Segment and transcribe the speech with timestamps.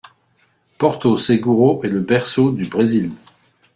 [0.79, 3.11] Porto Seguro est le berceau du Brésil.